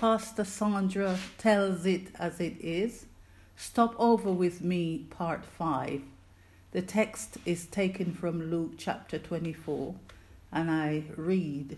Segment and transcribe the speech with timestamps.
[0.00, 3.04] Pastor Sandra tells it as it is.
[3.54, 6.00] Stop over with me, part 5.
[6.72, 9.94] The text is taken from Luke chapter 24,
[10.52, 11.76] and I read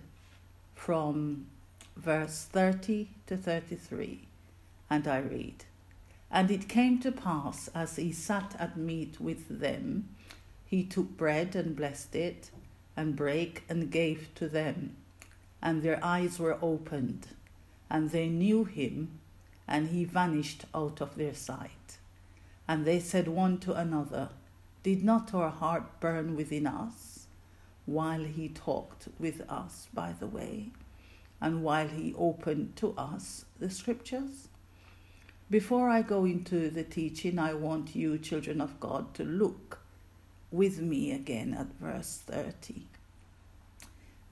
[0.76, 1.46] from
[1.96, 4.20] verse 30 to 33.
[4.88, 5.64] And I read
[6.30, 10.10] And it came to pass, as he sat at meat with them,
[10.64, 12.52] he took bread and blessed it,
[12.96, 14.94] and brake and gave to them.
[15.60, 17.26] And their eyes were opened,
[17.92, 19.20] and they knew him,
[19.68, 21.98] and he vanished out of their sight.
[22.66, 24.30] And they said one to another,
[24.82, 27.26] Did not our heart burn within us
[27.84, 30.70] while he talked with us by the way,
[31.38, 34.48] and while he opened to us the scriptures?
[35.50, 39.80] Before I go into the teaching, I want you, children of God, to look
[40.50, 42.86] with me again at verse 30.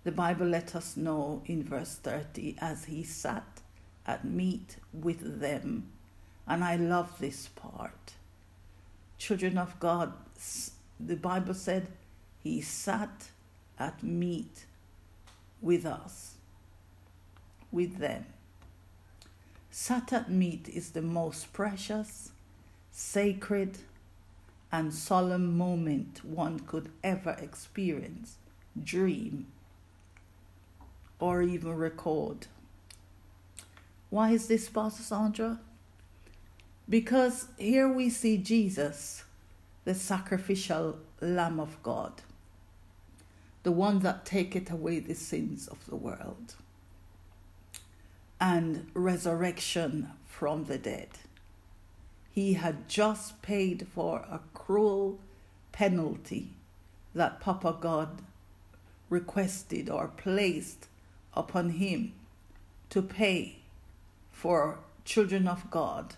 [0.02, 3.60] The Bible let us know in verse 30 as he sat
[4.06, 5.90] at meat with them.
[6.46, 8.14] And I love this part.
[9.18, 10.14] Children of God,
[10.98, 11.88] the Bible said
[12.42, 13.28] he sat
[13.78, 14.64] at meat
[15.60, 16.36] with us,
[17.70, 18.24] with them.
[19.70, 22.32] Sat at meat is the most precious,
[22.90, 23.78] sacred,
[24.72, 28.36] and solemn moment one could ever experience,
[28.82, 29.46] dream,
[31.20, 32.46] or even record.
[34.08, 35.60] Why is this, Pastor Sandra?
[36.88, 39.22] Because here we see Jesus,
[39.84, 42.22] the sacrificial Lamb of God,
[43.62, 46.56] the one that taketh away the sins of the world,
[48.40, 51.10] and resurrection from the dead.
[52.32, 55.20] He had just paid for a cruel
[55.72, 56.54] penalty
[57.14, 58.22] that Papa God
[59.08, 60.88] requested or placed
[61.34, 62.12] upon him
[62.90, 63.56] to pay
[64.30, 66.14] for children of God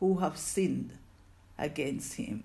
[0.00, 0.92] who have sinned
[1.58, 2.44] against him.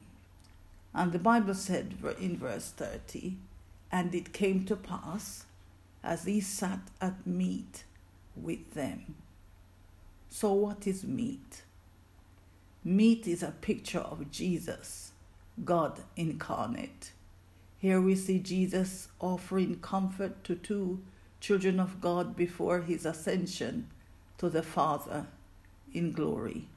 [0.94, 3.38] And the Bible said in verse 30,
[3.92, 5.46] and it came to pass
[6.04, 7.84] as he sat at meat
[8.36, 9.16] with them.
[10.30, 11.64] So, what is meat?
[12.84, 15.12] Meat is a picture of Jesus,
[15.64, 17.12] God incarnate.
[17.78, 21.02] Here we see Jesus offering comfort to two
[21.44, 23.90] children of God before his ascension
[24.38, 25.26] to the Father
[25.94, 26.70] in glory.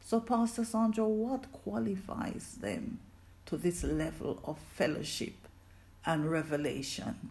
[0.00, 3.00] So, Pastor Sandra, what qualifies them
[3.46, 5.34] to this level of fellowship
[6.06, 7.30] and revelation?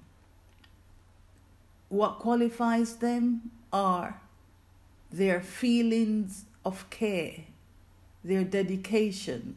[1.88, 4.20] What qualifies them are
[5.10, 7.46] their feelings of care,
[8.26, 9.56] their dedication,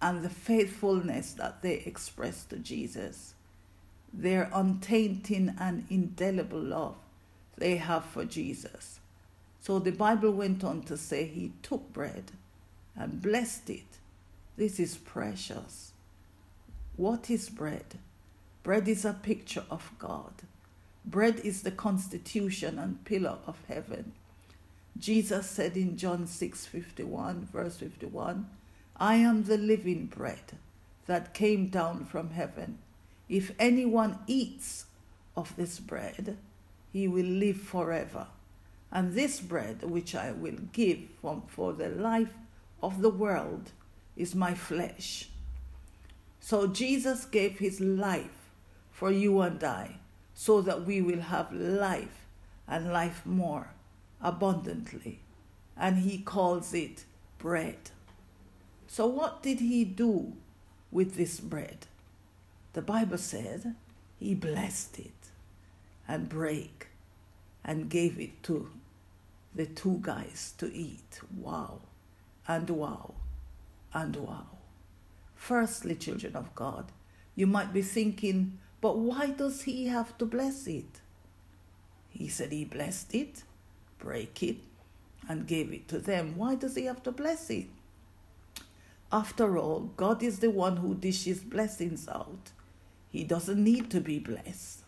[0.00, 3.34] and the faithfulness that they express to Jesus
[4.12, 6.96] their untainting and indelible love
[7.56, 9.00] they have for Jesus.
[9.60, 12.32] So the Bible went on to say he took bread
[12.96, 13.98] and blessed it.
[14.56, 15.92] This is precious.
[16.96, 17.98] What is bread?
[18.62, 20.32] Bread is a picture of God.
[21.04, 24.12] Bread is the constitution and pillar of heaven.
[24.98, 28.48] Jesus said in John 6:51 verse 51,
[28.96, 30.58] I am the living bread
[31.06, 32.78] that came down from heaven.
[33.28, 34.86] If anyone eats
[35.36, 36.36] of this bread,
[36.92, 38.26] he will live forever.
[38.90, 42.34] And this bread which I will give from, for the life
[42.82, 43.72] of the world
[44.16, 45.28] is my flesh.
[46.40, 48.50] So Jesus gave his life
[48.90, 49.96] for you and I,
[50.34, 52.26] so that we will have life
[52.66, 53.70] and life more
[54.20, 55.20] abundantly.
[55.76, 57.04] And he calls it
[57.38, 57.90] bread.
[58.88, 60.32] So, what did he do
[60.90, 61.86] with this bread?
[62.78, 63.74] The Bible said
[64.20, 65.30] he blessed it
[66.06, 66.86] and break
[67.64, 68.70] and gave it to
[69.52, 71.18] the two guys to eat.
[71.36, 71.80] Wow,
[72.46, 73.14] and wow,
[73.92, 74.46] and wow.
[75.34, 76.92] Firstly, children of God,
[77.34, 81.00] you might be thinking, but why does he have to bless it?
[82.10, 83.42] He said he blessed it,
[83.98, 84.58] break it,
[85.28, 86.36] and gave it to them.
[86.36, 87.66] Why does he have to bless it?
[89.10, 92.52] After all, God is the one who dishes blessings out.
[93.10, 94.82] He doesn't need to be blessed.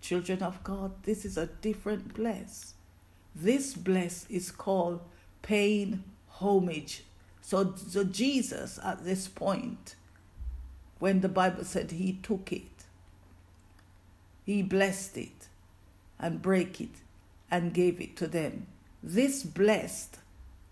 [0.00, 2.74] Children of God, this is a different bless.
[3.34, 5.00] This bless is called
[5.42, 7.04] paying homage.
[7.40, 9.96] So, so Jesus, at this point,
[10.98, 12.84] when the Bible said he took it,
[14.44, 15.48] he blessed it
[16.18, 16.96] and break it
[17.50, 18.66] and gave it to them.
[19.02, 20.18] This blessed,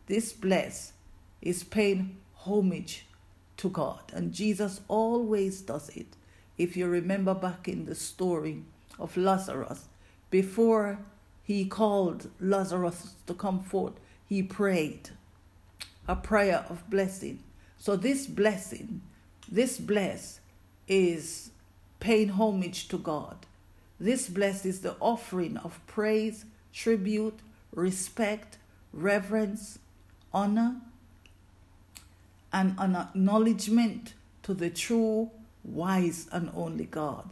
[0.06, 0.92] this bless
[1.40, 3.06] is paying homage
[3.58, 4.00] to God.
[4.12, 6.16] And Jesus always does it.
[6.58, 8.62] If you remember back in the story
[8.98, 9.88] of Lazarus,
[10.30, 10.98] before
[11.42, 13.94] he called Lazarus to come forth.
[14.26, 15.10] He prayed
[16.08, 17.42] a prayer of blessing.
[17.78, 19.02] So this blessing,
[19.50, 20.40] this bless
[20.88, 21.50] is
[22.00, 23.46] paying homage to God.
[23.98, 27.38] This bless is the offering of praise, tribute,
[27.74, 28.58] respect,
[28.92, 29.78] reverence,
[30.32, 30.76] honor,
[32.52, 35.30] and an acknowledgement to the true,
[35.64, 37.28] wise, and only God.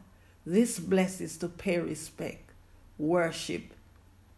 [0.46, 2.50] This blesses to pay respect,
[2.98, 3.74] worship,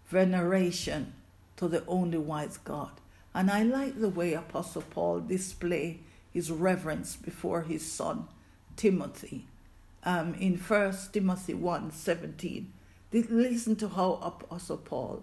[0.08, 1.14] veneration
[1.56, 2.92] to the only wise God.
[3.34, 6.00] And I like the way Apostle Paul display
[6.32, 8.28] his reverence before his son
[8.76, 9.46] Timothy.
[10.04, 12.72] Um, in 1 Timothy 1 17,
[13.12, 15.22] listen to how Apostle Paul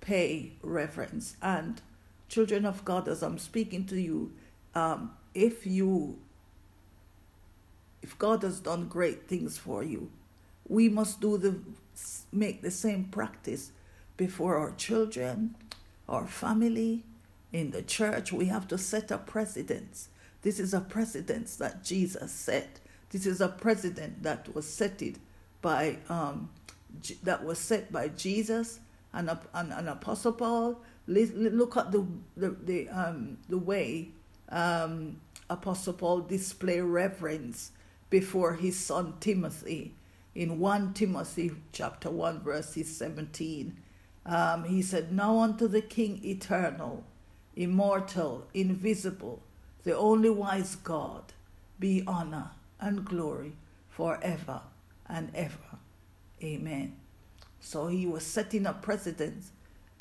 [0.00, 1.36] pay reverence.
[1.40, 1.80] And
[2.28, 4.32] children of God, as I'm speaking to you,
[4.74, 6.18] um, if you
[8.02, 10.10] if God has done great things for you,
[10.68, 11.60] we must do the
[12.32, 13.72] make the same practice
[14.16, 15.54] before our children,
[16.08, 17.04] our family,
[17.52, 18.32] in the church.
[18.32, 20.08] We have to set a precedence.
[20.42, 22.80] This is a precedence that Jesus set.
[23.10, 25.02] This is a precedent that was set
[25.62, 26.50] by um,
[27.22, 28.80] that was set by Jesus
[29.12, 30.80] and, and, and Apostle Paul.
[31.06, 32.06] Look at the
[32.36, 34.08] the the, um, the way
[34.50, 37.72] um, Apostle Paul display reverence
[38.10, 39.94] before his son Timothy
[40.34, 43.76] in 1 Timothy chapter 1 verses 17.
[44.24, 47.04] Um, he said, Now unto the King eternal,
[47.56, 49.42] immortal, invisible,
[49.84, 51.32] the only wise God,
[51.78, 52.50] be honor
[52.80, 53.52] and glory
[53.88, 54.62] forever
[55.06, 55.78] and ever.
[56.42, 56.96] Amen.
[57.60, 59.44] So he was setting a precedent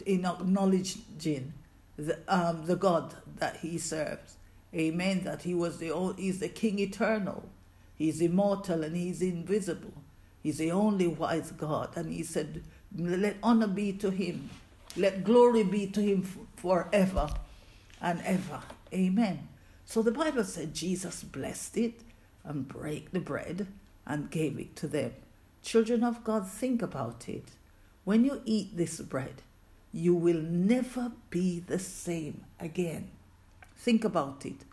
[0.06, 1.54] in acknowledging
[1.98, 4.38] the, um, the God that he serves.
[4.74, 5.24] Amen.
[5.24, 7.50] That he was the he's the King eternal.
[7.98, 9.94] He's immortal and he's invisible.
[10.44, 11.90] He's the only wise God.
[11.96, 12.64] And he said,
[12.96, 14.50] Let honor be to him.
[14.96, 16.24] Let glory be to him
[16.56, 17.30] forever
[18.02, 18.62] and ever.
[18.94, 19.48] Amen.
[19.86, 22.02] So the Bible said Jesus blessed it
[22.44, 23.68] and break the bread
[24.06, 25.14] and gave it to them.
[25.62, 27.46] Children of God, think about it.
[28.06, 29.42] When you eat this bread,
[29.92, 33.10] you will never be the same again.
[33.76, 34.64] Think about it.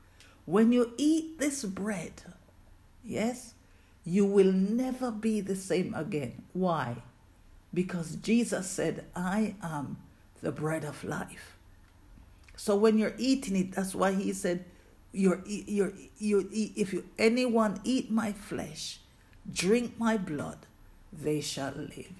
[0.44, 2.22] When you eat this bread,
[3.04, 3.54] yes,
[4.04, 6.42] you will never be the same again.
[6.52, 6.96] Why?
[7.72, 9.98] Because Jesus said, I am
[10.42, 11.56] the bread of life.
[12.56, 14.64] So when you're eating it, that's why he said,
[15.12, 19.00] you're, you're, you if you, anyone eat my flesh,
[19.52, 20.58] drink my blood,
[21.12, 22.12] they shall live.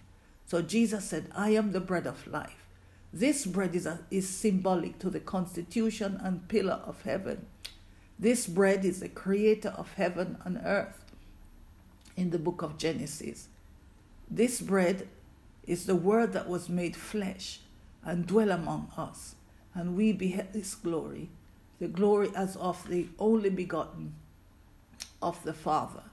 [0.46, 2.66] So Jesus said, I am the bread of life.
[3.12, 7.46] This bread is, a, is symbolic to the constitution and pillar of heaven.
[8.18, 11.04] This bread is the creator of heaven and earth
[12.16, 13.48] in the book of Genesis.
[14.30, 15.08] This bread
[15.66, 17.60] is the word that was made flesh
[18.04, 19.34] and dwell among us,
[19.74, 21.28] and we beheld his glory,
[21.80, 24.14] the glory as of the only begotten
[25.20, 26.04] of the Father,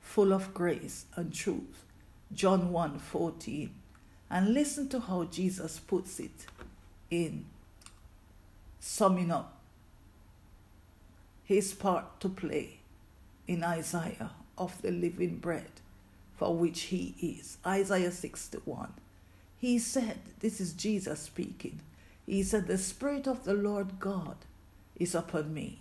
[0.00, 1.84] full of grace and truth.
[2.32, 3.74] John 1 14.
[4.30, 6.46] And listen to how Jesus puts it
[7.10, 7.44] in
[8.80, 9.51] summing up
[11.52, 12.80] his part to play
[13.46, 15.70] in Isaiah of the living bread
[16.36, 17.58] for which he is.
[17.66, 18.94] Isaiah 61.
[19.58, 21.80] He said, This is Jesus speaking.
[22.26, 24.36] He said, The Spirit of the Lord God
[24.96, 25.80] is upon me,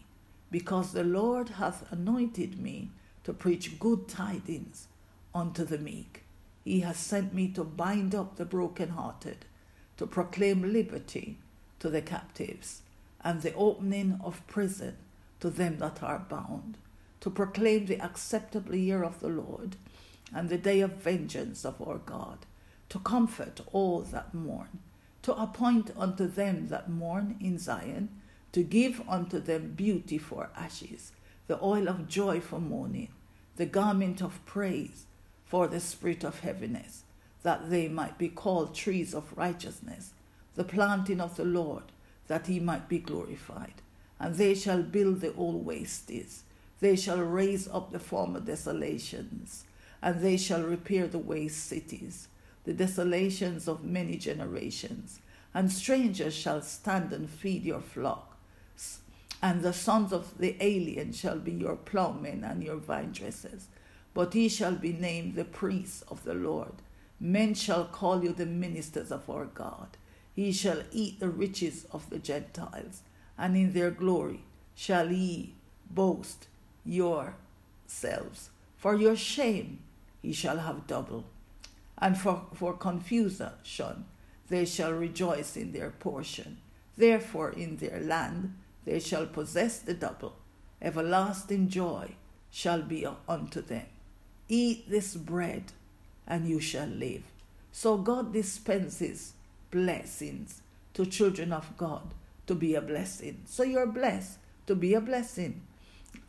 [0.51, 2.91] because the Lord hath anointed me
[3.23, 4.87] to preach good tidings
[5.33, 6.23] unto the meek.
[6.63, 9.45] He has sent me to bind up the brokenhearted,
[9.97, 11.37] to proclaim liberty
[11.79, 12.81] to the captives,
[13.23, 14.97] and the opening of prison
[15.41, 16.77] to them that are bound,
[17.19, 19.75] to proclaim the acceptable year of the Lord,
[20.33, 22.45] and the day of vengeance of our God,
[22.89, 24.79] to comfort all that mourn,
[25.23, 28.09] to appoint unto them that mourn in Zion,
[28.53, 31.11] to give unto them beauty for ashes,
[31.47, 33.09] the oil of joy for mourning,
[33.57, 35.05] the garment of praise
[35.45, 37.03] for the spirit of heaviness,
[37.43, 40.13] that they might be called trees of righteousness,
[40.55, 41.83] the planting of the Lord,
[42.27, 43.81] that he might be glorified.
[44.21, 46.43] And they shall build the old wastes,
[46.79, 49.65] they shall raise up the former desolations,
[50.01, 52.29] and they shall repair the waste cities,
[52.63, 55.19] the desolations of many generations.
[55.53, 58.99] And strangers shall stand and feed your flocks,
[59.41, 63.67] and the sons of the alien shall be your plowmen and your vine dressers
[64.13, 66.73] but he shall be named the priest of the Lord.
[67.19, 69.97] Men shall call you the ministers of our God.
[70.35, 73.03] He shall eat the riches of the Gentiles,
[73.37, 74.41] and in their glory
[74.75, 75.55] shall ye
[75.89, 76.47] boast
[76.85, 78.49] yourselves.
[78.77, 79.79] For your shame
[80.21, 81.25] he shall have double,
[81.97, 83.51] and for, for confusion
[84.49, 86.57] they shall rejoice in their portion.
[86.97, 90.35] Therefore, in their land they shall possess the double.
[90.81, 92.15] Everlasting joy
[92.49, 93.85] shall be unto them.
[94.49, 95.71] Eat this bread,
[96.27, 97.23] and you shall live.
[97.71, 99.33] So God dispenses
[99.69, 100.61] blessings
[100.93, 102.13] to children of God
[102.51, 103.41] to be a blessing.
[103.45, 105.61] So you're blessed to be a blessing.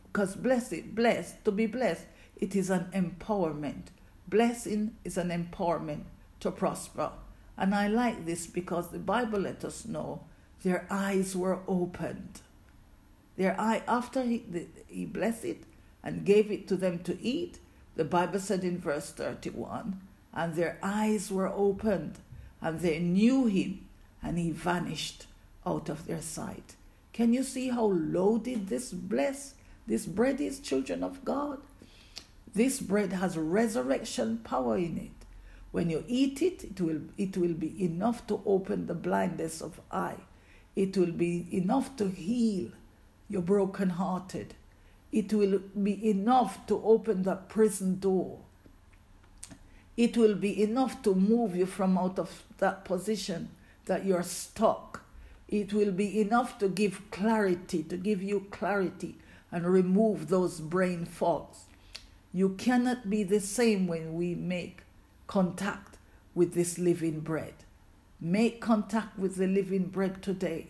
[0.05, 2.05] Because blessed, blessed, to be blessed,
[2.37, 3.87] it is an empowerment.
[4.29, 6.03] Blessing is an empowerment
[6.39, 7.11] to prosper.
[7.57, 10.23] And I like this because the Bible let us know
[10.63, 12.39] their eyes were opened.
[13.35, 14.45] Their eye, after he,
[14.87, 15.63] he blessed it
[16.05, 17.59] and gave it to them to eat,
[17.97, 19.99] the Bible said in verse 31,
[20.33, 22.19] and their eyes were opened,
[22.61, 23.89] and they knew him,
[24.21, 25.27] and he vanished
[25.65, 26.75] out of their sight.
[27.11, 29.55] Can you see how loaded this bless
[29.85, 31.59] this bread is, children of God?
[32.53, 35.25] This bread has resurrection power in it.
[35.71, 39.81] When you eat it, it will, it will be enough to open the blindness of
[39.91, 40.17] eye.
[40.75, 42.69] It will be enough to heal
[43.27, 44.53] your brokenhearted.
[45.11, 48.39] It will be enough to open the prison door.
[49.95, 53.49] It will be enough to move you from out of that position
[53.85, 55.02] that you're stuck.
[55.53, 59.19] It will be enough to give clarity, to give you clarity
[59.51, 61.65] and remove those brain fogs.
[62.33, 64.81] You cannot be the same when we make
[65.27, 65.99] contact
[66.33, 67.53] with this living bread.
[68.19, 70.69] Make contact with the living bread today.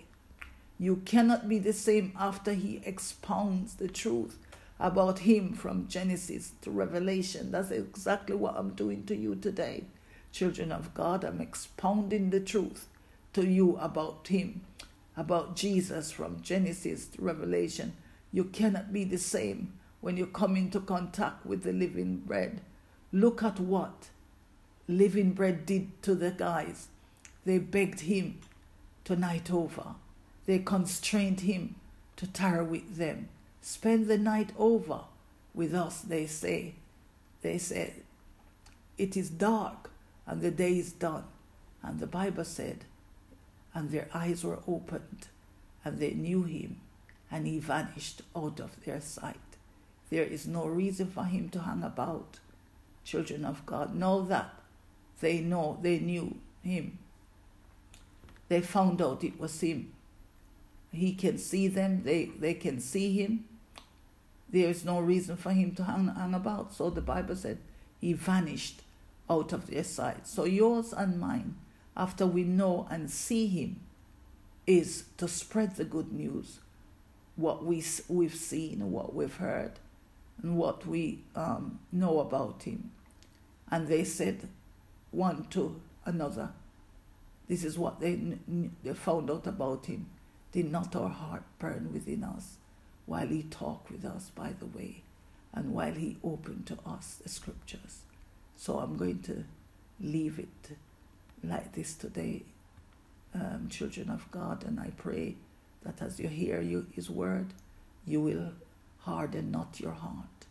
[0.78, 4.38] You cannot be the same after he expounds the truth
[4.82, 7.52] about him from Genesis to Revelation.
[7.52, 9.86] That's exactly what I'm doing to you today.
[10.34, 12.90] Children of God, I'm expounding the truth
[13.34, 14.62] to you about him,
[15.18, 17.94] about Jesus from Genesis to Revelation.
[18.32, 22.62] You cannot be the same when you come into contact with the living bread.
[23.12, 24.10] Look at what
[24.88, 26.88] living bread did to the guys.
[27.46, 28.40] They begged him
[29.06, 29.96] to night over.
[30.46, 31.76] They constrained him
[32.18, 33.30] to tarry with them.
[33.62, 35.02] Spend the night over
[35.54, 36.76] with us, they say.
[37.42, 37.94] They said,
[38.98, 39.90] It is dark
[40.26, 41.26] and the day is done.
[41.82, 42.86] And the Bible said,
[43.76, 45.28] And their eyes were opened,
[45.84, 46.82] and they knew him,
[47.32, 49.38] and he vanished out of their sight.
[50.10, 52.40] There is no reason for him to hang about.
[53.04, 54.54] Children of God, know that
[55.20, 57.00] they know, they knew him.
[58.48, 59.94] They found out it was him.
[60.92, 63.46] He can see them, they, they can see him.
[64.50, 66.74] There is no reason for him to hang, hang about.
[66.74, 67.58] So the Bible said
[68.00, 68.82] he vanished
[69.30, 70.28] out of their sight.
[70.28, 71.56] So yours and mine,
[71.96, 73.80] after we know and see him,
[74.66, 76.60] is to spread the good news,
[77.36, 79.74] what we, we've seen, what we've heard,
[80.42, 82.92] and what we um, know about him.
[83.70, 84.48] And they said,
[85.12, 86.50] one to another.
[87.48, 88.20] This is what they,
[88.84, 90.08] they found out about him.
[90.52, 92.58] Did not our heart burn within us
[93.06, 95.04] while he talked with us by the way
[95.54, 98.02] and while he opened to us the scriptures?
[98.56, 99.44] So I'm going to
[100.00, 100.78] leave it
[101.44, 102.44] like this today,
[103.34, 105.36] um, children of God, and I pray
[105.84, 107.48] that as you hear you, his word,
[108.06, 108.52] you will
[109.00, 110.46] harden not your heart.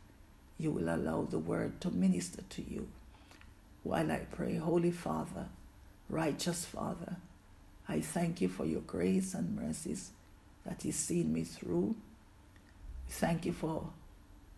[0.59, 2.89] You will allow the word to minister to you
[3.83, 5.47] while I pray, Holy Father,
[6.09, 7.17] righteous Father,
[7.89, 10.13] I thank you for your grace and mercies
[10.65, 11.97] that you've seen me through.
[13.09, 13.91] Thank you for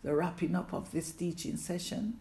[0.03, 2.21] the wrapping up of this teaching session.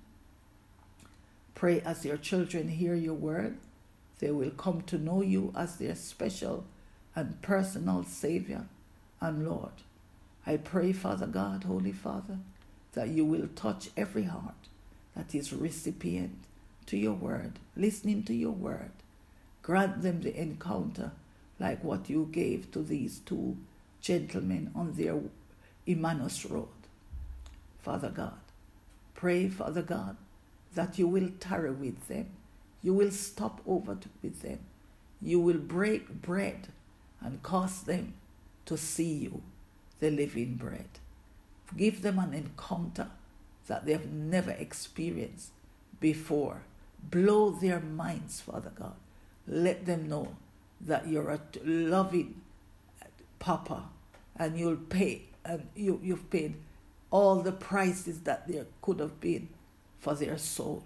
[1.56, 3.58] Pray as your children hear your word,
[4.24, 6.64] they will come to know you as their special
[7.14, 8.68] and personal Savior
[9.20, 9.74] and Lord.
[10.48, 12.38] I pray, Father God, Holy Father,
[12.94, 14.70] that you will touch every heart
[15.14, 16.38] that is recipient
[16.86, 18.92] to your word, listening to your word.
[19.62, 21.12] Grant them the encounter
[21.60, 23.58] like what you gave to these two
[24.00, 25.20] gentlemen on their
[25.86, 26.70] Emmaus Road.
[27.82, 28.40] Father God,
[29.16, 30.16] pray, Father God,
[30.76, 32.28] that you will tarry with them.
[32.84, 34.60] You will stop over with them.
[35.22, 36.68] You will break bread
[37.22, 38.14] and cause them
[38.66, 39.42] to see you,
[40.00, 40.90] the living bread.
[41.76, 43.08] Give them an encounter
[43.68, 45.52] that they have never experienced
[46.00, 46.62] before
[47.10, 48.96] Blow their minds, Father God.
[49.48, 50.36] Let them know
[50.82, 52.42] that you're a loving
[53.40, 53.84] Papa
[54.38, 56.56] and you'll pay, and you, you've paid
[57.12, 59.50] all the prices that there could have been
[60.00, 60.84] for their soul.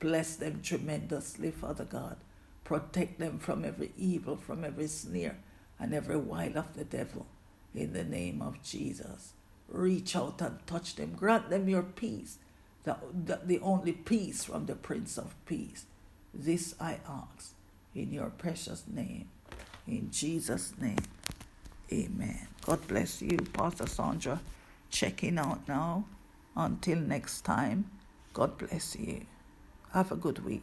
[0.00, 2.16] Bless them tremendously, Father God.
[2.64, 5.38] Protect them from every evil, from every snare,
[5.78, 7.26] and every wile of the devil.
[7.74, 9.32] In the name of Jesus.
[9.68, 11.14] Reach out and touch them.
[11.16, 12.38] Grant them your peace
[12.86, 15.84] the, the, the only peace from the Prince of Peace.
[16.32, 17.52] This I ask
[17.94, 19.28] in your precious name.
[19.86, 20.98] In Jesus' name,
[21.92, 22.48] amen.
[22.64, 24.40] God bless you, Pastor Sandra.
[24.88, 26.04] Checking out now.
[26.54, 27.90] Until next time,
[28.32, 29.26] God bless you.
[29.96, 30.62] Have a good week.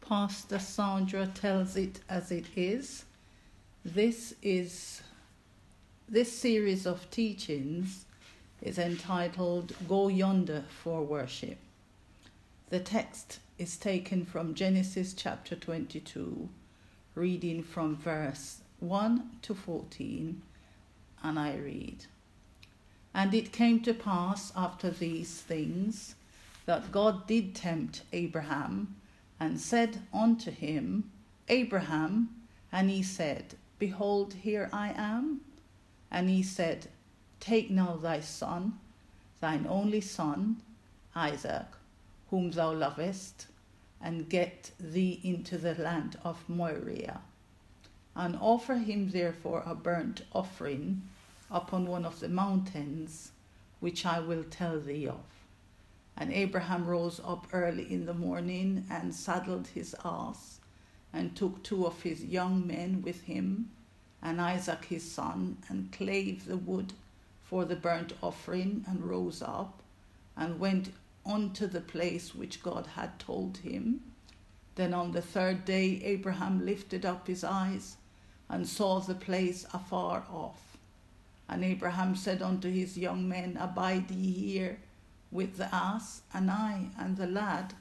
[0.00, 3.04] Pastor Sandra tells it as it is.
[3.84, 5.02] This is
[6.08, 8.06] this series of teachings
[8.62, 11.58] is entitled Go Yonder for Worship.
[12.70, 16.48] The text is taken from Genesis chapter 22,
[17.14, 20.40] reading from verse 1 to 14,
[21.22, 22.06] and I read
[23.16, 26.16] And it came to pass after these things
[26.66, 28.94] that God did tempt Abraham
[29.40, 31.10] and said unto him,
[31.48, 32.28] Abraham,
[32.70, 35.40] and he said, Behold, here I am.
[36.10, 36.88] And he said,
[37.40, 38.78] Take now thy son,
[39.40, 40.60] thine only son,
[41.14, 41.68] Isaac,
[42.28, 43.46] whom thou lovest,
[43.98, 47.22] and get thee into the land of Moriah,
[48.14, 51.00] and offer him therefore a burnt offering
[51.50, 53.32] upon one of the mountains
[53.80, 55.20] which I will tell thee of.
[56.16, 60.60] And Abraham rose up early in the morning and saddled his ass,
[61.12, 63.70] and took two of his young men with him,
[64.22, 66.94] and Isaac his son, and clave the wood
[67.42, 69.82] for the burnt offering, and rose up,
[70.36, 70.92] and went
[71.24, 74.00] unto the place which God had told him.
[74.74, 77.98] Then on the third day Abraham lifted up his eyes,
[78.48, 80.65] and saw the place afar off.
[81.48, 84.78] And Abraham said unto his young men, Abide ye here
[85.30, 87.74] with the ass, and I and the lad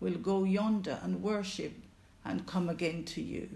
[0.00, 1.72] will go yonder and worship
[2.24, 3.48] and come again to you.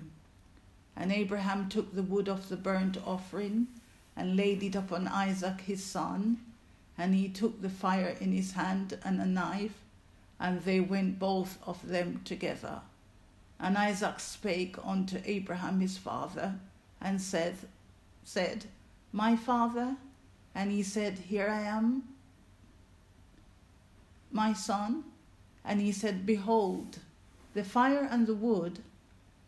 [0.96, 3.68] And Abraham took the wood of the burnt offering
[4.16, 6.38] and laid it upon Isaac his son,
[6.96, 9.84] and he took the fire in his hand and a knife,
[10.38, 12.80] and they went both of them together.
[13.58, 16.54] And Isaac spake unto Abraham his father,
[17.00, 17.56] and said,
[18.24, 18.66] said,
[19.12, 19.96] My father?
[20.54, 22.04] And he said, Here I am
[24.32, 25.04] my son?
[25.64, 26.98] And he said, Behold,
[27.54, 28.80] the fire and the wood,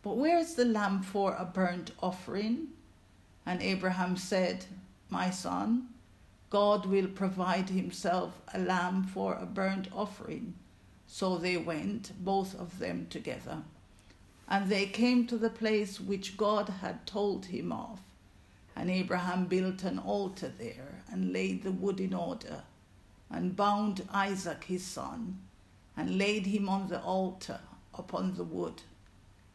[0.03, 2.69] but where is the lamb for a burnt offering?
[3.47, 4.67] And Abraham said,
[5.09, 5.89] My son,
[6.51, 10.55] God will provide himself a lamb for a burnt offering.
[11.07, 13.63] So they went, both of them together.
[14.49, 18.01] And they came to the place which God had told him of.
[18.75, 22.63] And Abraham built an altar there and laid the wood in order
[23.33, 25.39] and bound Isaac his son,
[25.97, 27.61] and laid him on the altar
[27.95, 28.83] upon the wood.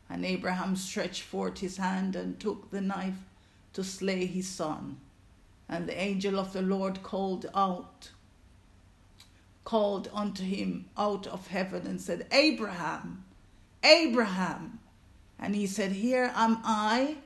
[0.09, 3.19] And Abraham stretched forth his hand and took the knife
[3.73, 4.97] to slay his son.
[5.69, 8.09] And the angel of the Lord called out,
[9.63, 13.25] called unto him out of heaven and said, Abraham,
[13.83, 14.79] Abraham.
[15.37, 17.17] And he said, Here am I.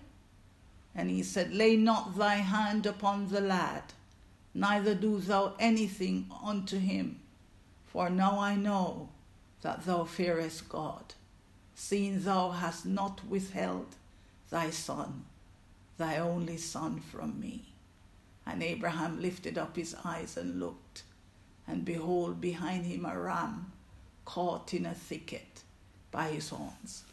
[0.93, 3.83] And he said, Lay not thy hand upon the lad
[4.53, 7.19] neither do thou anything unto him.
[7.85, 9.09] For now I know
[9.61, 11.13] that thou fearest God,
[11.75, 13.95] seeing thou hast not withheld
[14.49, 15.25] thy son,
[15.97, 17.73] thy only son, from me.
[18.45, 21.03] And Abraham lifted up his eyes and looked,
[21.67, 23.71] and behold, behind him a ram
[24.25, 25.61] caught in a thicket
[26.11, 27.03] by his horns.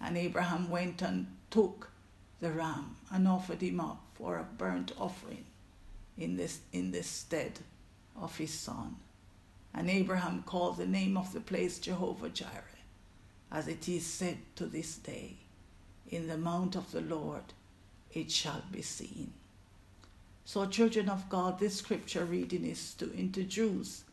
[0.00, 1.90] And Abraham went and took
[2.40, 5.44] the ram and offered him up for a burnt offering
[6.16, 7.58] in this in this stead
[8.20, 8.96] of his son.
[9.74, 12.82] And Abraham called the name of the place Jehovah Jireh,
[13.50, 15.36] as it is said to this day,
[16.08, 17.52] In the mount of the Lord
[18.12, 19.32] it shall be seen.
[20.44, 24.04] So, children of God, this scripture reading is to introduce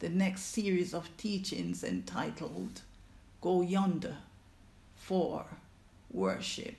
[0.00, 2.82] the next series of teachings entitled
[3.40, 4.16] Go Yonder
[4.96, 5.46] for
[6.10, 6.74] Worship.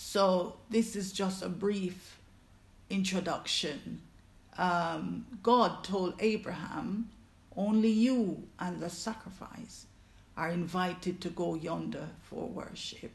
[0.00, 2.18] So, this is just a brief
[2.88, 4.00] introduction,
[4.56, 7.10] um, God told Abraham,
[7.56, 9.86] Only you and the sacrifice
[10.36, 13.10] are invited to go yonder for worship.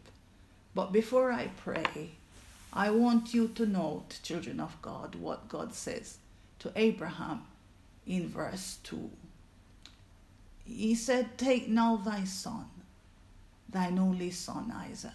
[0.76, 2.12] But before I pray,
[2.74, 6.18] I want you to note, children of God, what God says
[6.60, 7.44] to Abraham
[8.06, 9.10] in verse 2.
[10.66, 12.66] He said, Take now thy son,
[13.70, 15.12] thine only son Isaac,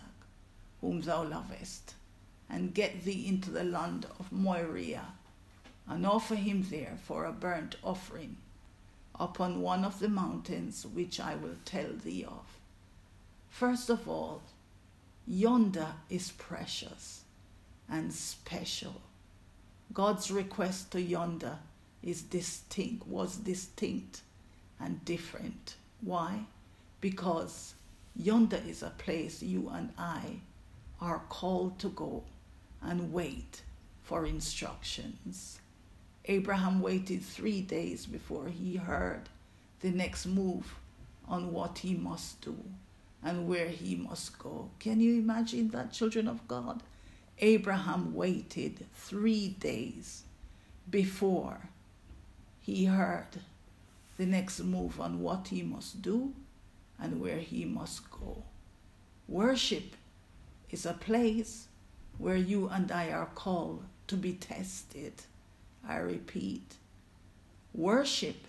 [0.81, 1.95] whom thou lovest
[2.49, 5.13] and get thee into the land of Moriah,
[5.87, 8.37] and offer him there for a burnt offering
[9.19, 12.59] upon one of the mountains which I will tell thee of.
[13.51, 14.43] First of all,
[15.27, 17.23] yonder is precious
[17.89, 19.01] and special.
[19.93, 21.59] God's request to yonder
[22.03, 24.23] is distinct, was distinct
[24.79, 25.77] and different.
[26.01, 26.45] Why?
[27.01, 27.75] because
[28.17, 30.41] yonder is a place you and I
[31.01, 32.25] are called to go
[32.83, 33.63] and wait
[34.03, 35.61] for instructions.
[36.25, 39.29] Abraham waited three days before he heard
[39.81, 40.75] the next move
[41.27, 42.57] on what he must do
[43.23, 44.71] and where he must go.
[44.79, 46.83] Can you imagine that, children of God?
[47.39, 50.25] Abraham waited three days
[50.91, 51.59] before
[52.61, 53.29] he heard
[54.17, 56.33] the next move on what he must do
[57.01, 58.43] and where he must go.
[59.29, 59.95] Worship
[60.71, 61.69] is a place
[62.19, 65.15] where you and I are called to be tested.
[65.87, 66.75] I repeat,
[67.73, 68.47] worship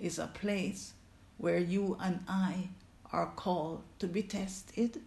[0.00, 0.94] is a place
[1.38, 2.68] where you and I
[3.12, 5.00] are called to be tested,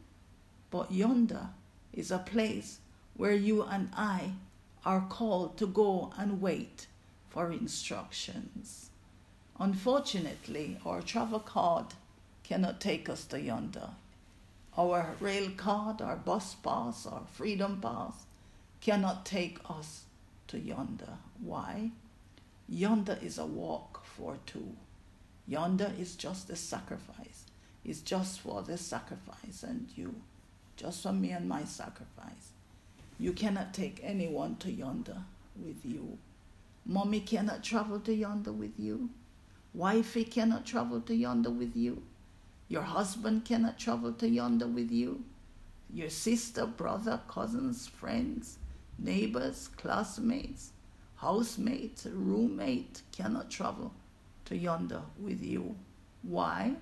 [0.72, 1.50] but yonder
[1.94, 2.80] is a place
[3.16, 4.32] where you and I
[4.86, 6.88] are called to go and wait
[7.30, 8.90] for instructions.
[9.60, 11.88] Unfortunately, our travel card
[12.44, 13.90] cannot take us to yonder.
[14.78, 18.26] Our rail card, our bus pass, our freedom pass
[18.82, 20.06] cannot take us
[20.50, 21.18] to yonder.
[21.42, 21.92] Why?
[22.68, 24.76] Yonder is a walk for two.
[25.48, 27.46] Yonder is just a sacrifice.
[27.86, 30.16] It's just for the sacrifice and you,
[30.76, 32.52] just for me and my sacrifice.
[33.18, 35.22] You cannot take anyone to yonder
[35.56, 36.18] with you.
[36.86, 39.10] Mommy cannot travel to yonder with you.
[39.74, 42.04] Wifey cannot travel to yonder with you.
[42.68, 45.24] Your husband cannot travel to yonder with you.
[45.94, 48.58] Your sister, brother, cousins, friends,
[48.98, 50.72] neighbors, classmates,
[51.18, 53.94] housemate, roommate cannot travel
[54.46, 55.76] to yonder with you.
[56.24, 56.76] Why?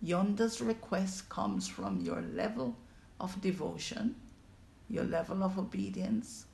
[0.00, 2.76] Yonder's request comes from your level
[3.20, 4.16] of devotion,
[4.90, 6.46] your level of obedience,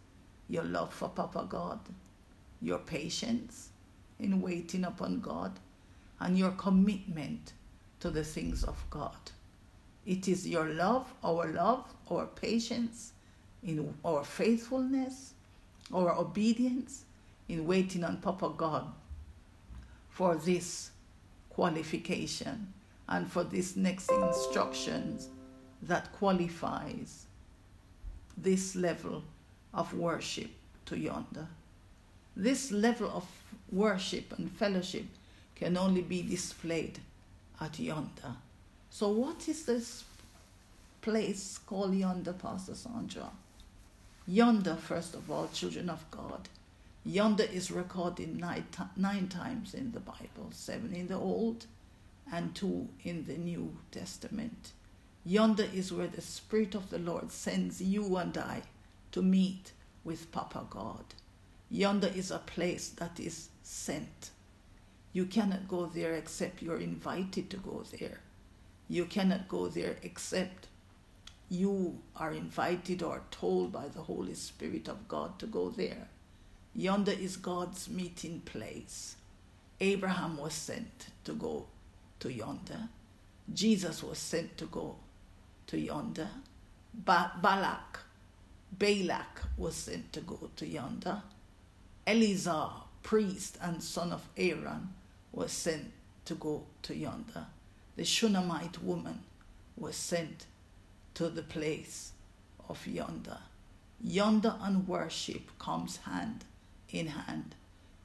[0.49, 1.81] your love for Papa God,
[2.61, 3.71] your patience
[4.19, 5.59] in waiting upon God,
[6.21, 7.53] and your commitment
[8.01, 9.17] to the things of God.
[10.07, 13.13] It is your love, our love, our patience,
[13.63, 15.35] in our faithfulness,
[15.93, 17.05] our obedience
[17.49, 18.87] in waiting on Papa God
[20.11, 20.91] for this
[21.51, 22.73] qualification
[23.09, 25.29] and for this next instructions
[25.83, 27.27] that qualifies
[28.37, 29.23] this level
[29.75, 30.51] of worship
[30.87, 31.47] to yonder.
[32.37, 33.27] This level of
[33.73, 35.07] worship and fellowship
[35.57, 37.01] can only be displayed
[37.61, 38.37] at yonder.
[38.91, 40.05] So, what is this
[41.01, 43.31] place called yonder, Pastor Sandra?
[44.27, 46.49] Yonder, first of all, children of God.
[47.05, 48.67] Yonder is recorded nine,
[48.97, 51.67] nine times in the Bible seven in the Old
[52.31, 54.73] and two in the New Testament.
[55.25, 58.63] Yonder is where the Spirit of the Lord sends you and I
[59.13, 59.73] to meet
[60.05, 61.05] with Papa God.
[61.71, 64.31] Yonder is a place that is sent.
[65.13, 68.21] You cannot go there except you're invited to go there.
[68.89, 70.69] You cannot go there except
[71.49, 76.09] you are invited or told by the Holy Spirit of God to go there.
[76.75, 79.17] Yonder is God's meeting place.
[79.81, 81.67] Abraham was sent to go
[82.21, 82.89] to yonder.
[83.53, 84.97] Jesus was sent to go
[85.69, 86.29] to yonder.
[86.93, 88.01] Ba- Balak,
[88.73, 91.23] Balak was sent to go to yonder.
[92.07, 92.71] Eleazar,
[93.03, 94.89] priest and son of Aaron,
[95.33, 95.93] was sent
[96.25, 97.47] to go to yonder.
[97.97, 99.21] The Shunammite woman
[99.77, 100.47] was sent
[101.15, 102.13] to the place
[102.69, 103.39] of yonder.
[104.03, 106.45] Yonder and worship comes hand
[106.91, 107.55] in hand.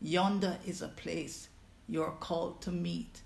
[0.02, 1.50] Yonder is a place
[1.88, 3.22] you're called to meet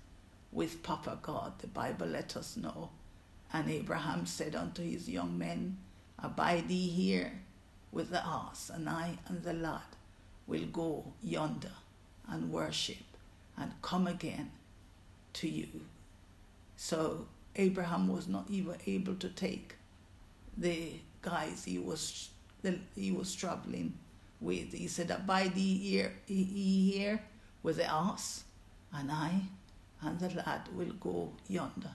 [0.52, 1.58] with Papa God.
[1.58, 2.90] The Bible let us know.
[3.52, 5.78] And Abraham said unto his young men,
[6.18, 7.32] Abide ye here
[7.92, 9.80] with the ass, and I and the lad
[10.46, 11.72] will go yonder
[12.28, 13.07] and worship
[13.60, 14.50] and come again
[15.34, 15.68] to you.
[16.76, 19.74] So Abraham was not even able to take
[20.56, 20.92] the
[21.22, 22.30] guys he was
[22.94, 23.94] he was traveling
[24.40, 24.72] with.
[24.72, 26.10] He said, Abide ye
[26.90, 27.22] here,
[27.62, 28.44] with the ass,
[28.92, 29.42] and I
[30.00, 31.90] and the lad will go yonder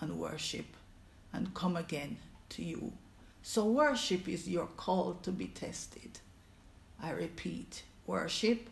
[0.00, 0.66] and worship
[1.32, 2.16] and come again
[2.50, 2.92] to you.
[3.42, 6.18] So, worship is your call to be tested.
[7.02, 8.68] I repeat, worship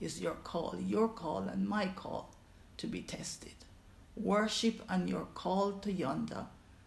[0.00, 2.30] is your call, your call and my call
[2.78, 3.54] to be tested.
[4.16, 6.46] Worship and your call to yonder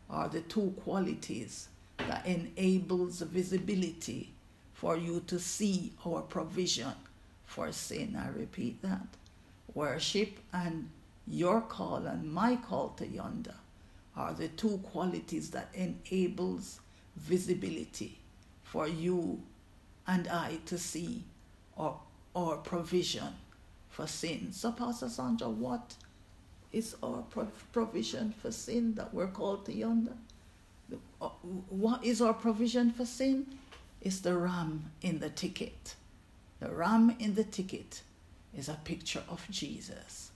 [0.09, 4.33] are the two qualities that enables visibility
[4.73, 6.93] for you to see our provision
[7.45, 8.17] for sin.
[8.19, 9.07] I repeat that.
[9.73, 10.89] Worship and
[11.27, 13.55] your call and my call to yonder
[14.15, 16.79] are the two qualities that enables
[17.15, 18.19] visibility
[18.63, 19.41] for you
[20.07, 21.23] and I to see
[21.77, 21.95] our,
[22.35, 23.35] our provision
[23.89, 24.51] for sin.
[24.51, 25.95] So Pastor Sandra, what
[26.71, 27.23] is our
[27.71, 30.13] provision for sin that we're called to yonder?
[31.21, 31.29] Uh,
[31.69, 33.45] what is our provision for sin?
[34.01, 35.95] It's the ram in the ticket.
[36.59, 38.01] The ram in the ticket
[38.55, 40.31] is a picture of Jesus.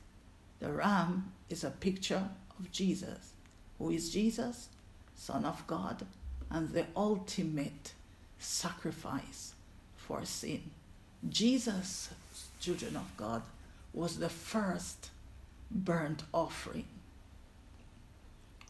[0.59, 2.29] The ram is a picture
[2.59, 3.33] of Jesus.
[3.77, 4.69] Who is Jesus?
[5.15, 6.05] Son of God
[6.49, 7.93] and the ultimate
[8.39, 9.53] sacrifice
[9.95, 10.71] for sin.
[11.27, 12.09] Jesus,
[12.59, 13.41] children of God,
[13.93, 15.09] was the first
[15.71, 16.85] burnt offering.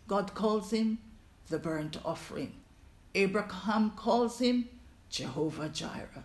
[0.07, 0.99] God calls him
[1.49, 2.53] the burnt offering.
[3.13, 4.69] Abraham calls him
[5.09, 6.23] Jehovah Jireh.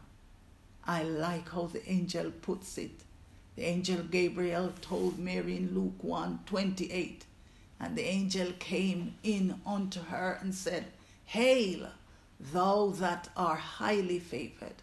[0.85, 3.03] I like how the angel puts it.
[3.57, 7.25] The angel Gabriel told Mary in Luke 1 28,
[7.81, 10.87] and the angel came in unto her and said,
[11.27, 11.89] Hail,
[12.41, 14.83] thou that art highly favored,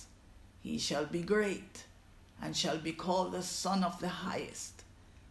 [0.61, 1.85] He shall be great,
[2.41, 4.83] and shall be called the Son of the Highest.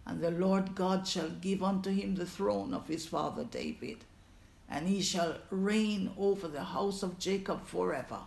[0.07, 3.99] And the Lord God shall give unto him the throne of his father David,
[4.69, 8.21] and he shall reign over the house of Jacob forever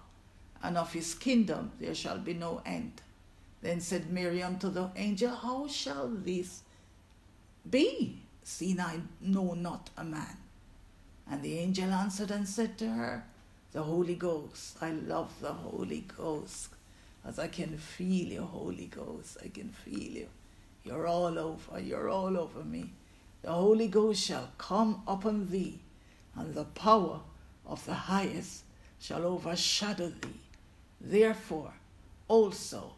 [0.64, 3.02] and of his kingdom there shall be no end.
[3.62, 6.62] Then said Mary unto the angel, How shall this
[7.70, 10.38] be, seeing I know not a man?
[11.30, 13.26] And the angel answered and said to her,
[13.74, 16.70] The Holy Ghost, I love the Holy Ghost,
[17.26, 20.28] as I can feel you, Holy Ghost, I can feel you.
[20.84, 22.92] You're all over, you're all over me.
[23.42, 25.80] The Holy Ghost shall come upon thee,
[26.36, 27.22] and the power
[27.66, 28.64] of the highest
[29.00, 30.42] shall overshadow thee.
[31.00, 31.74] Therefore,
[32.28, 32.94] also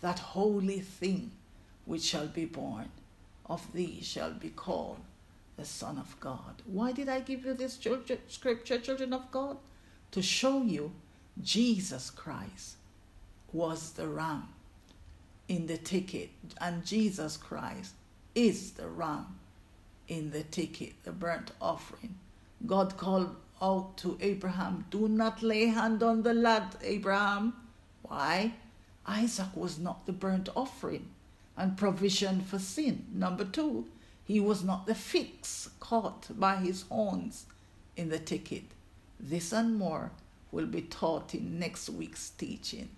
[0.00, 1.32] that holy thing
[1.84, 2.90] which shall be born
[3.46, 5.00] of thee shall be called
[5.56, 6.62] the Son of God.
[6.64, 7.78] Why did I give you this
[8.28, 9.58] scripture, children of God?
[10.12, 10.92] To show you
[11.42, 12.76] Jesus Christ
[13.52, 14.48] was the ram
[15.48, 17.94] in the ticket, and Jesus Christ
[18.34, 19.38] is the ram
[20.08, 22.16] in the ticket, the burnt offering.
[22.66, 27.54] God called out to Abraham, Do not lay hand on the lad, Abraham.
[28.02, 28.54] Why?
[29.06, 31.08] Isaac was not the burnt offering
[31.56, 33.06] and provision for sin.
[33.12, 33.86] Number two,
[34.24, 37.46] he was not the fix caught by his horns
[37.96, 38.64] in the ticket.
[39.18, 40.12] This and more
[40.52, 42.88] will be taught in next week's teaching.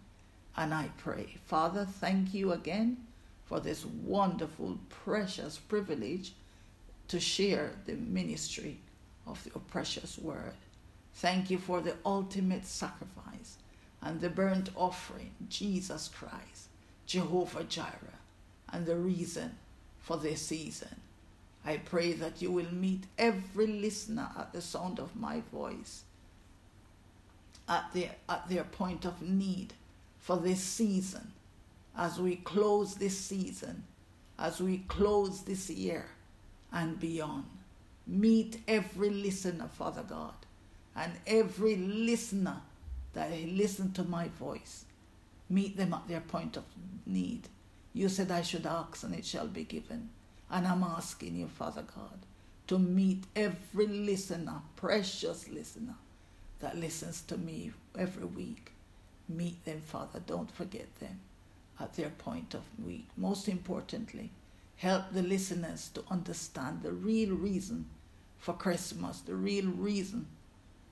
[0.57, 2.99] And I pray, Father, thank you again
[3.47, 6.33] for this wonderful, precious privilege
[7.09, 8.79] to share the ministry
[9.27, 10.55] of your precious word.
[11.15, 13.59] Thank you for the ultimate sacrifice
[14.01, 16.69] and the burnt offering, Jesus Christ,
[17.07, 18.21] Jehovah Jireh,
[18.73, 19.57] and the reason
[20.01, 21.01] for this season.
[21.65, 26.03] I pray that you will meet every listener at the sound of my voice
[27.69, 29.75] at their, at their point of need
[30.23, 31.33] for this season
[31.97, 33.83] as we close this season,
[34.39, 36.07] as we close this year
[36.73, 37.45] and beyond.
[38.07, 40.35] Meet every listener, Father God,
[40.97, 42.57] and every listener
[43.13, 44.85] that listen to my voice.
[45.51, 46.65] Meet them at their point of
[47.05, 47.49] need.
[47.93, 50.09] You said I should ask and it shall be given.
[50.51, 52.19] And I'm asking you, Father God,
[52.69, 55.97] to meet every listener, precious listener,
[56.61, 58.72] that listens to me every week.
[59.37, 60.21] Meet them, Father.
[60.27, 61.21] Don't forget them
[61.81, 63.07] at their point of need.
[63.17, 64.31] Most importantly,
[64.77, 67.87] help the listeners to understand the real reason
[68.39, 70.27] for Christmas, the real reason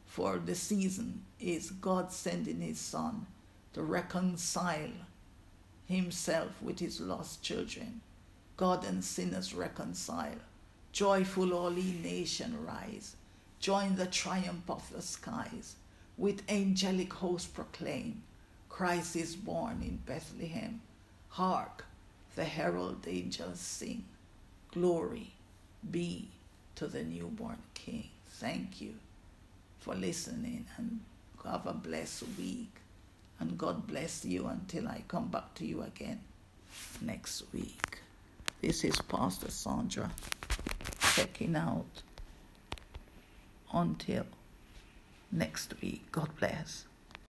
[0.07, 3.27] for the season is God sending His Son
[3.75, 4.91] to reconcile
[5.87, 8.01] Himself with His lost children.
[8.57, 10.41] God and sinners reconcile.
[10.93, 13.17] Joyful all ye nation rise.
[13.61, 15.77] Join the triumph of the skies.
[16.17, 18.23] With angelic hosts proclaim,
[18.71, 20.81] Christ is born in Bethlehem.
[21.29, 21.85] Hark,
[22.35, 24.05] the herald angels sing.
[24.73, 25.33] Glory
[25.91, 26.29] be
[26.77, 28.09] to the newborn King.
[28.27, 28.95] Thank you
[29.81, 31.01] for listening and
[31.45, 32.71] have a blessed week.
[33.39, 36.21] And God bless you until I come back to you again
[37.01, 37.99] next week.
[38.61, 40.11] This is Pastor Sandra
[41.15, 42.03] checking out
[43.73, 44.27] until
[45.33, 46.11] next week.
[46.13, 46.85] God bless.